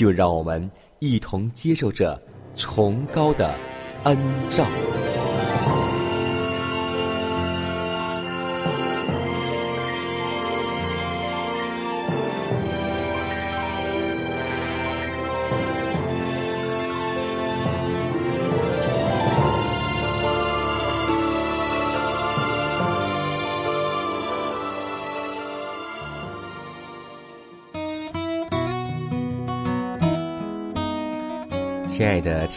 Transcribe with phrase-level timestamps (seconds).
[0.00, 2.18] 就让我们一同接受这
[2.56, 3.54] 崇高的
[4.04, 4.16] 恩
[4.48, 4.64] 照。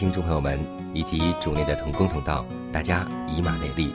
[0.04, 0.60] 听众朋友们，
[0.92, 3.90] 以及主内的同工同道，大家以马内利，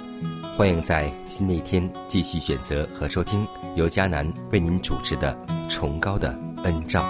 [0.58, 5.38] 欢迎在新的一天继续选择和收听由迦南为您主持的
[5.70, 7.04] 《崇高的恩照》。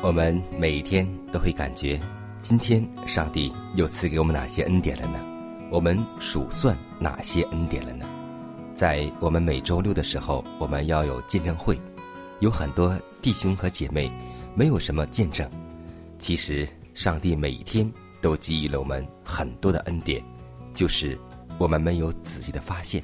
[0.00, 1.98] 我们每一天都会感觉，
[2.42, 5.18] 今天上帝又赐给我们哪些恩典了呢？
[5.68, 8.06] 我们数算哪些恩典了呢？
[8.72, 11.76] 在我们每周六的时候，我们要有见证会，
[12.44, 14.10] 有很多弟兄和姐妹
[14.54, 15.50] 没有什么见证。
[16.18, 17.90] 其实，上帝每一天
[18.20, 20.22] 都给予了我们很多的恩典，
[20.74, 21.18] 就是
[21.56, 23.02] 我们没有仔细的发现，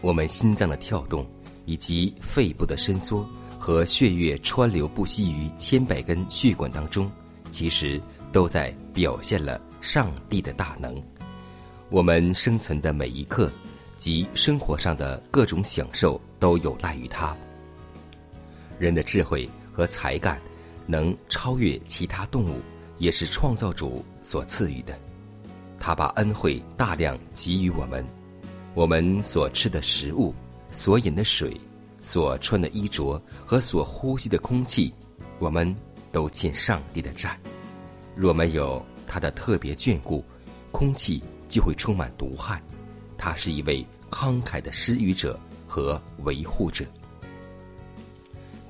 [0.00, 1.26] 我们心脏的跳动，
[1.66, 7.12] 以及肺部的伸缩和血液川流不息于千百根血管当中，
[7.50, 8.00] 其实
[8.32, 10.96] 都在表现了上帝的大能。
[11.90, 13.50] 我们生存的每一刻。
[13.96, 17.34] 及生活上的各种享受都有赖于他。
[18.78, 20.40] 人的智慧和才干
[20.86, 22.60] 能超越其他动物，
[22.98, 24.98] 也是创造主所赐予的。
[25.78, 28.04] 他把恩惠大量给予我们，
[28.74, 30.34] 我们所吃的食物、
[30.72, 31.60] 所饮的水、
[32.00, 34.92] 所穿的衣着和所呼吸的空气，
[35.38, 35.74] 我们
[36.10, 37.38] 都欠上帝的债。
[38.16, 40.24] 若没有他的特别眷顾，
[40.70, 42.62] 空气就会充满毒害。
[43.18, 46.84] 他是一位慷慨的施予者和维护者，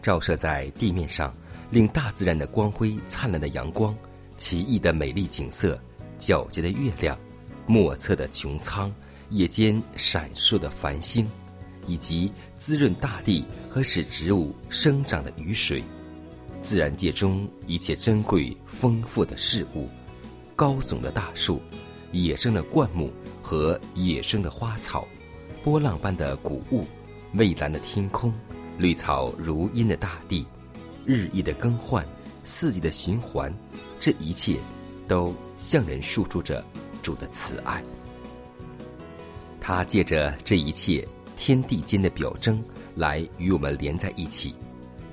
[0.05, 1.35] 照射在地面上，
[1.71, 3.97] 令大自然的光辉灿烂的阳光、
[4.37, 5.81] 奇异的美丽景色、
[6.19, 7.19] 皎洁的月亮、
[7.67, 8.95] 莫测的穹苍、
[9.31, 11.27] 夜间闪烁的繁星，
[11.87, 15.83] 以及滋润大地和使植物生长的雨水，
[16.61, 19.89] 自然界中一切珍贵丰富的事物，
[20.55, 21.63] 高耸的大树，
[22.13, 23.11] 野生的灌木。
[23.47, 25.07] 和野生的花草，
[25.63, 26.87] 波浪般的谷物，
[27.35, 28.33] 蔚蓝的天空，
[28.77, 30.47] 绿草如茵的大地，
[31.05, 32.05] 日益的更换，
[32.45, 33.53] 四季的循环，
[34.01, 34.59] 这一切
[35.07, 36.65] 都向人诉说着
[37.03, 37.83] 主的慈爱。
[39.61, 42.63] 他借着这一切天地间的表征
[42.95, 44.55] 来与我们连在一起，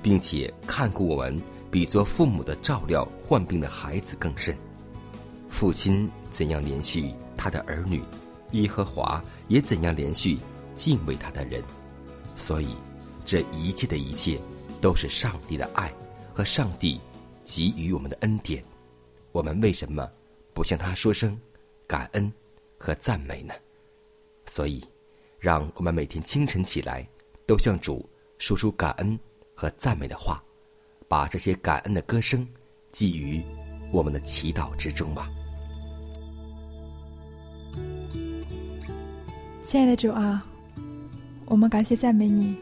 [0.02, 1.40] 并且看顾我们，
[1.70, 4.56] 比做父母的照料患病的孩子更甚。
[5.48, 8.02] 父亲怎样连续他的儿女？
[8.50, 10.38] 耶和华也怎样连续
[10.74, 11.62] 敬畏他的人，
[12.36, 12.68] 所以
[13.32, 14.38] 这一切的一切
[14.78, 15.90] 都是上帝的爱
[16.34, 17.00] 和上帝
[17.42, 18.62] 给予我们的恩典。
[19.32, 20.06] 我们为什么
[20.52, 21.40] 不向他说声
[21.86, 22.30] 感恩
[22.76, 23.54] 和赞美呢？
[24.44, 24.84] 所以，
[25.38, 27.08] 让我们每天清晨起来
[27.46, 28.06] 都向主
[28.36, 29.18] 说出感恩
[29.54, 30.44] 和赞美的话，
[31.08, 32.46] 把这些感恩的歌声
[32.90, 33.42] 寄于
[33.90, 35.30] 我们的祈祷之中吧。
[39.64, 40.44] 亲爱的主啊，
[41.46, 42.54] 我们感谢赞美你，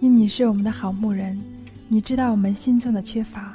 [0.00, 1.38] 因你是我们的好牧人，
[1.86, 3.54] 你知道我们心中的缺乏。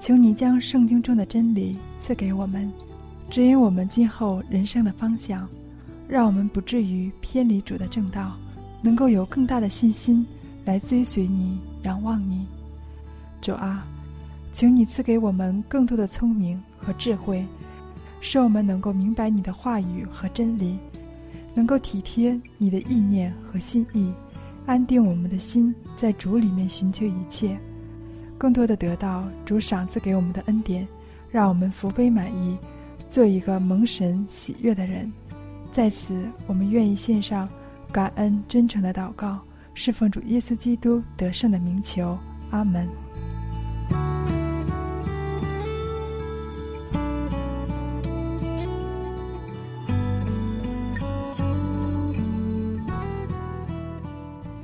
[0.00, 2.72] 求你将圣经中的真理赐给我们，
[3.28, 5.46] 指引我们今后人生的方向，
[6.08, 8.38] 让我们不至于偏离主的正道，
[8.80, 10.26] 能够有更大的信心
[10.64, 12.46] 来追随你、仰望你。
[13.42, 13.86] 主啊，
[14.50, 17.44] 请你赐给我们更多的聪明和智慧，
[18.22, 20.78] 使我们能够明白你的话语和真理，
[21.54, 24.10] 能够体贴你的意念和心意，
[24.66, 27.58] 安定我们的心，在主里面寻求一切，
[28.38, 30.86] 更多的得到主赏赐给我们的恩典，
[31.30, 32.56] 让我们福杯满溢，
[33.08, 35.12] 做一个蒙神喜悦的人。
[35.72, 37.48] 在此，我们愿意献上
[37.90, 39.38] 感恩、真诚的祷告，
[39.74, 42.16] 侍奉主耶稣基督得胜的名求。
[42.50, 43.11] 阿门。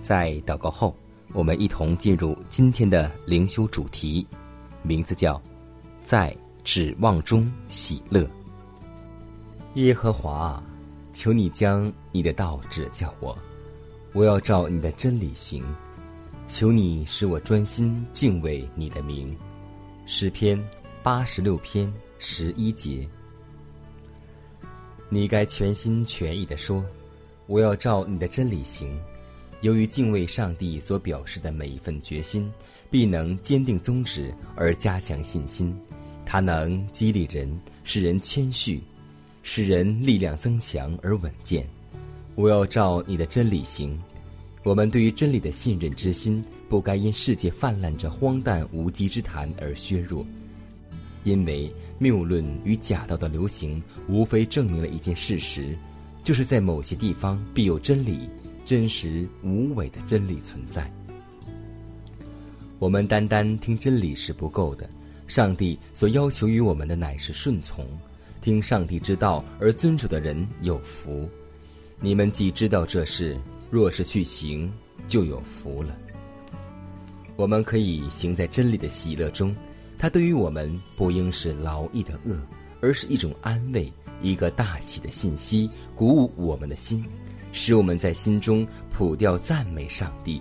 [0.08, 0.96] 在祷告后，
[1.34, 4.26] 我们一同进入今天的灵修主题，
[4.82, 5.38] 名字叫
[6.02, 6.34] “在
[6.64, 8.26] 指望中喜乐”。
[9.76, 10.62] 耶和华，
[11.12, 13.36] 求你将你的道指教我，
[14.14, 15.62] 我要照你的真理行。
[16.46, 19.36] 求你使我专心敬畏你的名。
[20.06, 20.58] 诗篇
[21.02, 23.06] 八十六篇十一节。
[25.10, 26.82] 你该全心全意的说
[27.46, 28.98] ：“我要照你的真理行。”
[29.60, 32.48] 由于敬畏上帝所表示的每一份决心，
[32.90, 35.76] 必能坚定宗旨而加强信心。
[36.24, 38.80] 它能激励人，使人谦虚，
[39.42, 41.66] 使人力量增强而稳健。
[42.36, 43.98] 我要照你的真理行。
[44.62, 50.24] 我们对于真理的信任之心，不该因世界泛滥着荒诞无稽之谈而削弱。
[51.24, 55.76] 因为谬论与假道的流行，无非证明了一件事实，
[56.22, 58.28] 就是在某些地方必有真理。
[58.68, 60.92] 真实无伪的真理存在。
[62.78, 64.86] 我们单单听真理是不够的，
[65.26, 67.86] 上帝所要求于我们的乃是顺从，
[68.42, 71.26] 听上帝之道而遵守的人有福。
[71.98, 74.70] 你们既知道这事，若是去行，
[75.08, 75.96] 就有福了。
[77.36, 79.56] 我们可以行在真理的喜乐中，
[79.96, 82.38] 它对于我们不应是劳役的恶，
[82.82, 87.02] 而是一种安慰，一个大喜的信息，鼓舞我们的心。
[87.58, 90.40] 使我们在心中普调赞美上帝，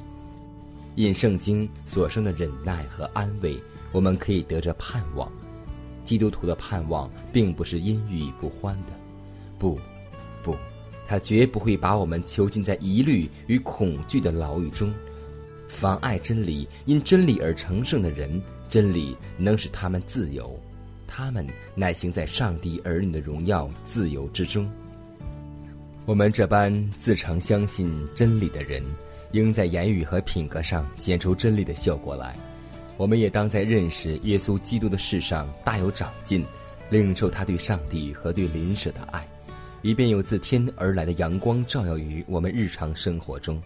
[0.94, 3.60] 因圣经所生的忍耐和安慰，
[3.92, 5.28] 我们可以得着盼望。
[6.04, 8.94] 基督徒的盼望并不是阴郁不欢的，
[9.58, 9.80] 不，
[10.44, 10.56] 不，
[11.08, 14.94] 他绝不会把我们囚禁在疑虑与恐惧的牢狱中，
[15.68, 16.68] 妨碍真理。
[16.86, 20.56] 因真理而成圣的人，真理能使他们自由，
[21.08, 24.72] 他们乃行在上帝儿女的荣耀自由之中。
[26.08, 28.82] 我们这般自称相信真理的人，
[29.34, 32.34] 应在言语和品格上显出真理的效果来。
[32.96, 36.46] 我们也当在认识耶稣基督的事上大有长进，
[36.90, 39.28] 领受他对上帝和对邻舍的爱，
[39.82, 43.62] 以便有自天而来的阳光照耀于我们日常生活中。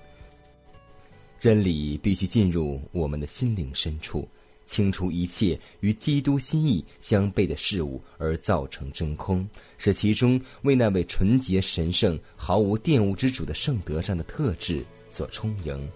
[1.38, 4.28] 真理必须进入我们的心灵深处。
[4.72, 9.46] 清除一切与基督心意相悖的事物，而造成真空，
[9.78, 15.90] 使其中为那位纯洁神圣、毫无玷污之主的圣德上的特质所充盈，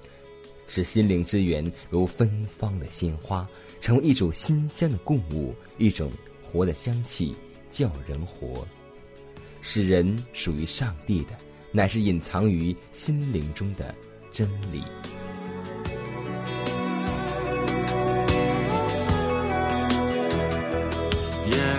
[0.68, 3.48] 使心灵之源如芬芳的鲜花，
[3.80, 6.12] 成为一种馨香的供物，一种
[6.44, 7.34] 活的香气，
[7.70, 8.68] 叫人活。
[9.62, 11.30] 使人属于上帝的，
[11.72, 13.96] 乃是隐藏于心灵中的
[14.34, 14.84] 真理。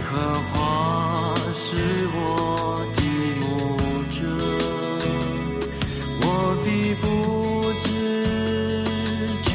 [0.09, 0.13] 荷
[0.53, 1.65] 花是
[2.15, 2.17] 我
[2.97, 3.01] 的
[3.41, 3.45] 牧
[4.09, 4.17] 者，
[6.23, 6.25] 我
[6.65, 6.67] 必
[7.03, 7.05] 不
[7.83, 7.85] 知
[9.43, 9.47] 缺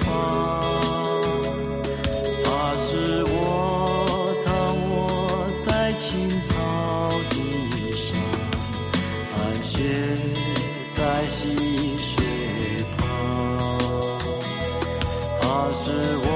[0.00, 0.06] 乏。
[2.44, 2.46] 他
[2.84, 2.88] 是
[3.24, 3.34] 我
[4.44, 4.48] 躺
[4.90, 4.92] 卧
[5.58, 6.08] 在青
[6.42, 6.48] 草
[7.30, 7.34] 地
[7.96, 8.08] 上，
[9.34, 9.72] 安歇
[10.90, 11.38] 在溪
[11.96, 12.12] 水
[12.98, 12.98] 旁。
[15.40, 15.90] 他是
[16.24, 16.29] 我。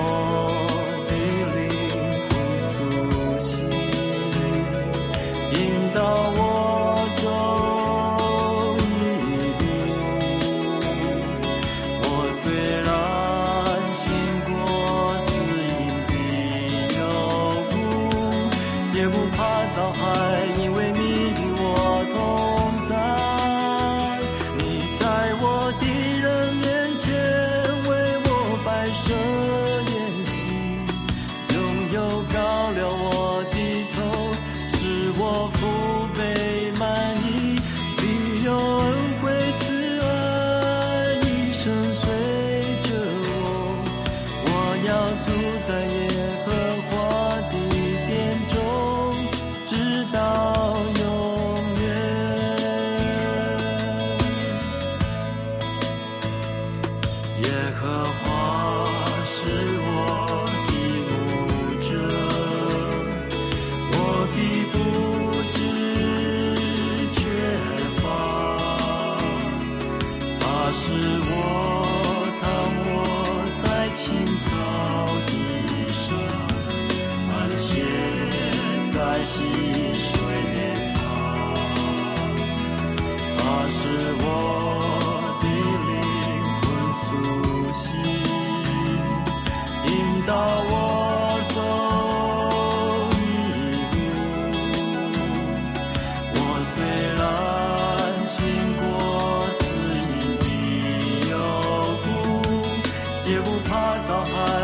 [104.26, 104.63] heart.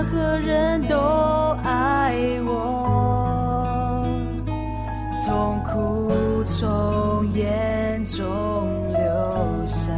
[0.00, 0.96] 任何人都
[1.62, 2.14] 爱
[2.46, 4.02] 我，
[5.22, 8.24] 痛苦从眼中
[8.96, 9.02] 流
[9.66, 9.92] 下，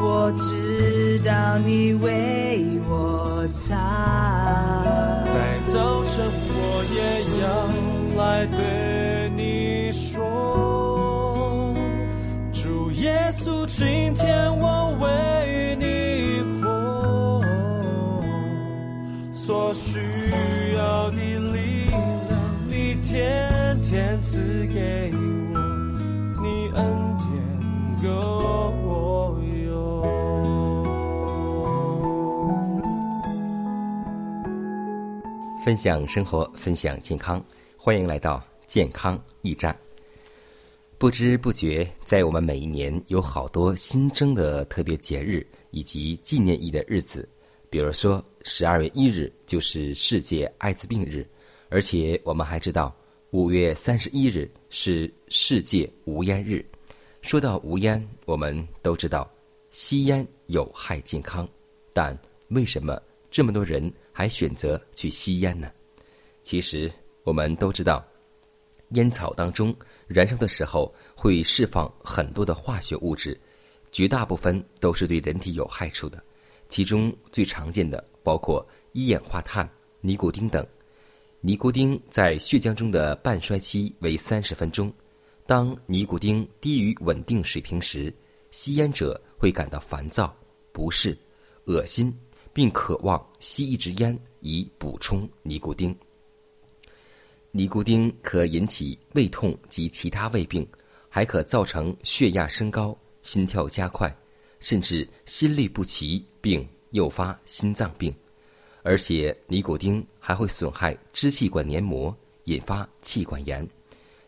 [0.00, 3.74] 我知道你为我擦。
[5.26, 6.24] 在早晨
[6.54, 7.02] 我也
[7.42, 7.44] 要
[8.22, 11.74] 来对你说，
[12.52, 14.51] 主耶稣今天。
[35.64, 37.40] 分享生活，分享健康，
[37.76, 39.76] 欢迎来到健康驿站。
[40.98, 47.28] 不知不觉，在我们每一年有好多新增的特别节日以及纪念意义的日子，
[47.70, 51.24] 比如说十二月一日就是世界艾滋病日，
[51.68, 52.92] 而且我们还知道，
[53.30, 56.64] 五月三十一日是世界无烟日。
[57.20, 59.30] 说到无烟，我们都知道
[59.70, 61.48] 吸烟有害健康，
[61.92, 63.00] 但为什么
[63.30, 65.70] 这么多人还选择去吸烟呢？
[66.42, 66.92] 其实
[67.24, 68.04] 我们都知道，
[68.90, 69.74] 烟草当中
[70.06, 73.40] 燃烧的时候会释放很多的化学物质，
[73.90, 76.22] 绝大部分都是对人体有害处的。
[76.68, 79.68] 其中最常见的包括一氧化碳、
[80.00, 80.66] 尼古丁等。
[81.40, 84.92] 尼古丁在血浆中的半衰期为三十分钟。
[85.44, 88.14] 当尼古丁低于稳定水平时，
[88.52, 90.34] 吸烟者会感到烦躁、
[90.72, 91.18] 不适、
[91.64, 92.16] 恶心，
[92.52, 95.94] 并渴望吸一支烟以补充尼古丁。
[97.50, 100.66] 尼古丁可引起胃痛及其他胃病，
[101.08, 104.14] 还可造成血压升高、心跳加快，
[104.58, 108.14] 甚至心律不齐，并诱发心脏病。
[108.82, 113.68] 而且，尼古丁还会损害支气管黏膜，引发气管炎。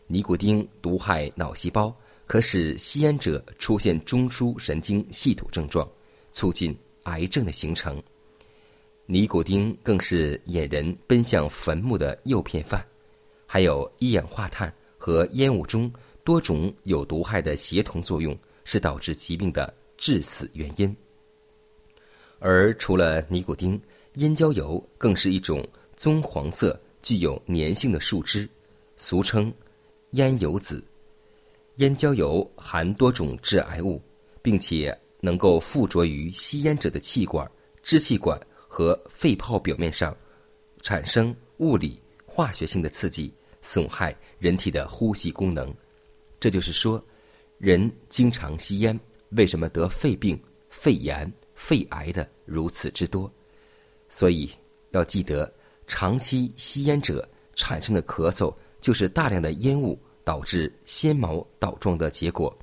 [0.07, 1.93] 尼古丁毒害脑细胞，
[2.27, 5.89] 可使吸烟者出现中枢神经系统症状，
[6.31, 8.01] 促进癌症的形成。
[9.07, 12.83] 尼古丁更是引人奔向坟墓的诱骗犯。
[13.45, 15.91] 还有一氧化碳和烟雾中
[16.23, 20.95] 多种有毒害的协同作用，是导致疾病的致死原因。
[22.39, 23.79] 而除了尼古丁，
[24.15, 28.49] 烟焦油更是一种棕黄色、具有粘性的树脂，
[28.97, 29.53] 俗称。
[30.11, 30.81] 烟油籽，
[31.75, 34.01] 烟焦油含多种致癌物，
[34.41, 37.49] 并且能够附着于吸烟者的气管、
[37.83, 38.39] 支气管
[38.75, 40.13] 和肺泡表面上，
[40.81, 45.73] 产生物理、化学性的刺激，损害人体的呼吸功能。
[46.41, 47.01] 这就是说，
[47.57, 53.31] 人经常吸烟，为什么得肺病、肺炎、肺癌的如此之多？
[54.09, 54.51] 所以
[54.91, 55.49] 要记得，
[55.87, 58.53] 长期吸烟者产生的咳嗽。
[58.81, 62.53] 就是大量的烟雾导致纤毛倒状的结果。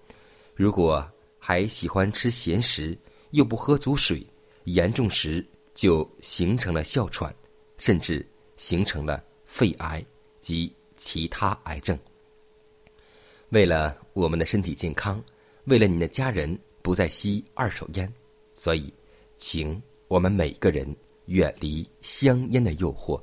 [0.55, 1.05] 如果
[1.39, 2.97] 还喜欢吃咸食，
[3.31, 4.25] 又不喝足水，
[4.65, 7.35] 严重时就形成了哮喘，
[7.79, 8.25] 甚至
[8.57, 10.05] 形成了肺癌
[10.41, 11.99] 及其他癌症。
[13.51, 15.23] 为了我们的身体健康，
[15.65, 18.13] 为了你的家人不再吸二手烟，
[18.55, 18.93] 所以，
[19.37, 20.87] 请我们每个人
[21.27, 23.21] 远离香烟的诱惑。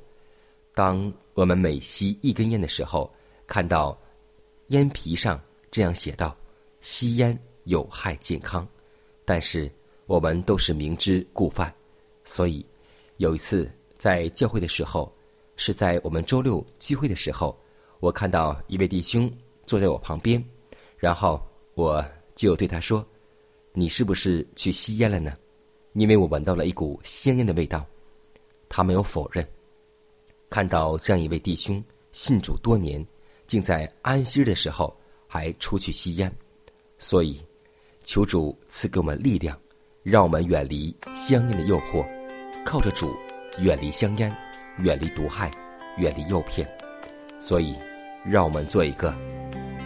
[0.74, 3.12] 当我们每吸一根烟的时候，
[3.46, 3.98] 看到
[4.68, 6.36] 烟皮上这样写道
[6.80, 8.66] ：“吸烟有害健康。”
[9.24, 9.70] 但是
[10.06, 11.72] 我们都是明知故犯，
[12.30, 12.64] 所以
[13.16, 15.12] 有一次在教会的时候，
[15.56, 17.58] 是在我们周六聚会的时候，
[17.98, 19.28] 我看到一位弟兄
[19.66, 20.40] 坐在我旁边，
[20.96, 21.42] 然后
[21.74, 22.04] 我
[22.36, 23.04] 就对他说
[23.74, 25.36] ：“你是不是去吸烟了呢？”
[25.94, 27.84] 因为我闻到了一股香烟的味道。
[28.68, 29.44] 他没有否认。
[30.48, 33.04] 看到这样一位弟兄信主多年，
[33.48, 36.32] 竟在安息日的时候还出去吸烟，
[36.96, 37.40] 所以
[38.04, 39.58] 求主赐给我们力量，
[40.04, 42.06] 让我们远离香烟的诱惑，
[42.64, 43.16] 靠着主
[43.58, 44.34] 远离香烟，
[44.78, 45.50] 远离毒害，
[45.98, 46.68] 远离诱骗。
[47.38, 47.78] 所以，
[48.24, 49.14] 让我们做一个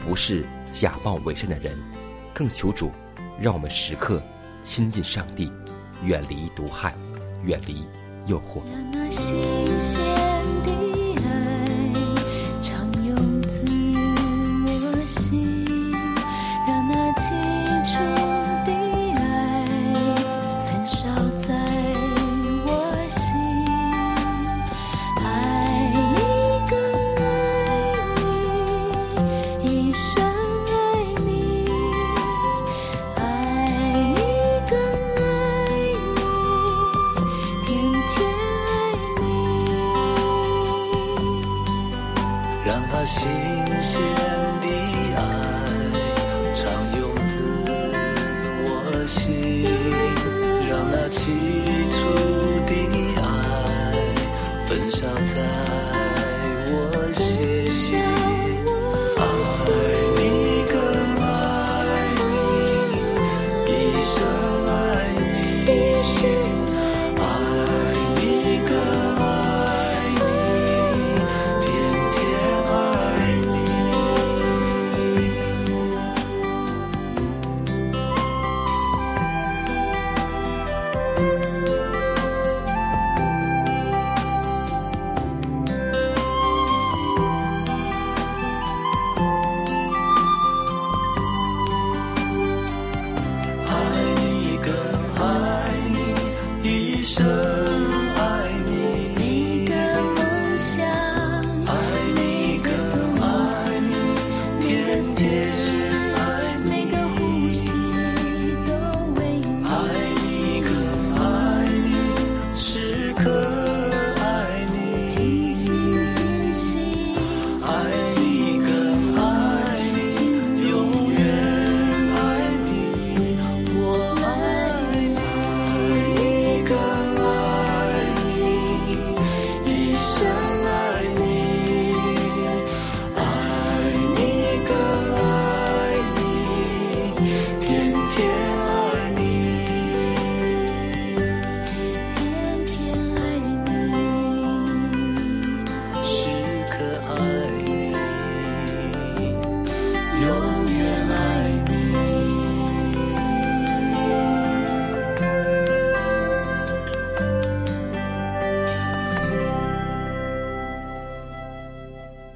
[0.04, 1.78] 不是假冒伪善的人，
[2.32, 2.90] 更求主
[3.40, 4.22] 让我们时刻
[4.62, 5.50] 亲近上帝，
[6.02, 6.94] 远离毒害，
[7.44, 7.84] 远离
[8.26, 8.60] 诱惑。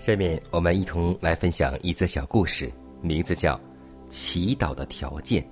[0.08, 3.54] 下面我们一同来分享一则小故事，名字叫
[4.08, 5.42] 《祈祷的条件》。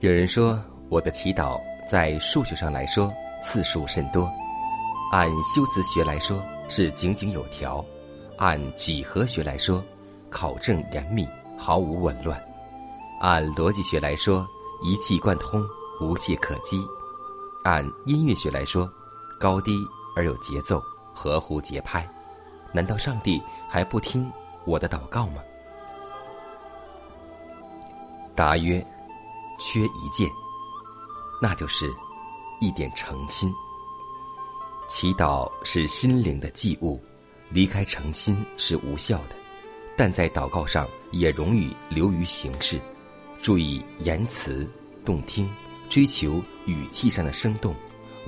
[0.00, 3.12] 有人说，我的祈祷在数学上来说
[3.42, 4.26] 次数甚多，
[5.12, 7.84] 按修辞学来说是井井有条，
[8.38, 9.84] 按几何学来说
[10.30, 12.42] 考证严密，毫无紊乱，
[13.20, 14.46] 按逻辑学来说
[14.82, 15.62] 一气贯通，
[16.00, 16.82] 无懈可击，
[17.64, 18.90] 按音乐学来说
[19.38, 19.76] 高低
[20.16, 22.02] 而有节奏，合乎节拍。
[22.72, 24.30] 难道上帝还不听
[24.64, 25.42] 我的祷告吗？
[28.34, 28.84] 答曰：
[29.58, 30.28] 缺一件，
[31.40, 31.92] 那就是
[32.60, 33.52] 一点诚心。
[34.88, 36.98] 祈祷是心灵的祭物，
[37.50, 39.36] 离开诚心是无效的。
[39.96, 42.80] 但在祷告上也容易流于形式，
[43.42, 44.66] 注意言辞
[45.04, 45.50] 动听，
[45.90, 47.74] 追求语气上的生动，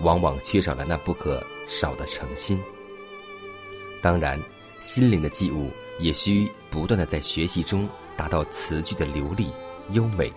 [0.01, 2.63] 往往缺少了那不可少的诚心。
[4.05, 4.39] 当然，
[4.83, 7.89] 心灵的祭物也需不断的在学习中
[8.19, 9.49] 达到词句的流利
[9.93, 10.31] 优美，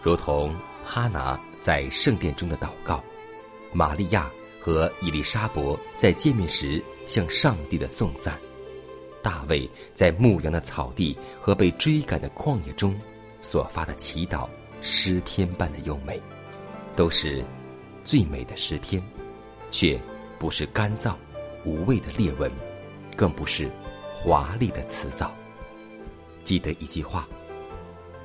[0.00, 0.54] 如同
[0.84, 3.02] 哈拿在圣殿中的祷告，
[3.72, 4.30] 玛利亚
[4.60, 8.38] 和伊丽莎伯在见面时向上帝的颂赞，
[9.24, 12.96] 大卫在牧羊的草地和被追赶的旷野中
[13.42, 14.48] 所发的祈祷
[14.82, 16.22] 诗篇般的优美，
[16.94, 17.44] 都是
[18.04, 19.02] 最美的诗篇，
[19.68, 20.00] 却
[20.38, 21.12] 不是干燥
[21.64, 22.48] 无味的裂纹。
[23.16, 23.70] 更不是
[24.14, 25.32] 华丽的辞藻。
[26.42, 27.26] 记得一句话：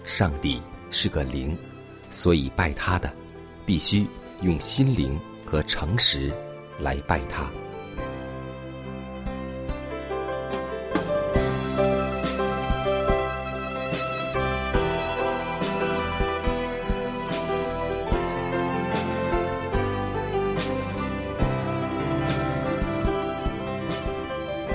[0.03, 1.57] 上帝是个灵，
[2.09, 3.11] 所以拜他的
[3.65, 4.05] 必须
[4.41, 6.33] 用心灵和诚实
[6.79, 7.49] 来拜他。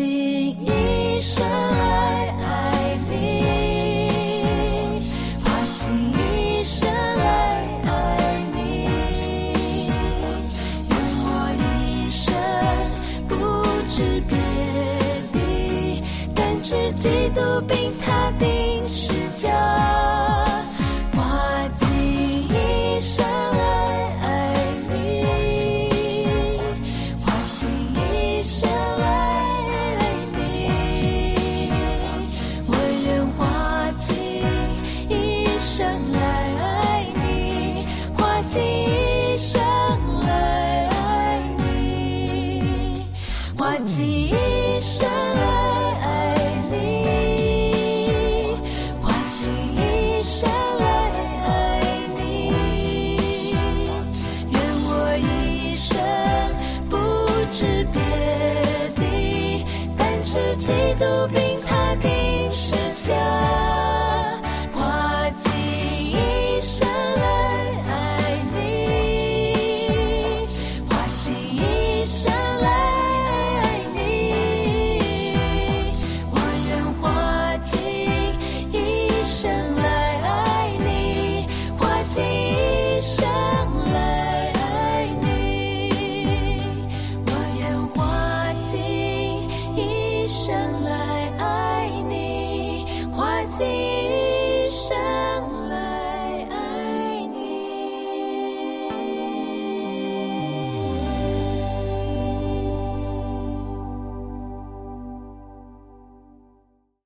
[0.00, 3.12] 用一生来爱你
[5.44, 5.48] 用
[6.12, 8.58] 一生爱你
[10.88, 11.28] 用我
[11.60, 12.24] 一生
[13.28, 13.32] 不
[13.90, 14.32] 知别
[15.32, 16.02] 的
[16.34, 17.76] 但只记得并
[18.38, 19.12] 肩时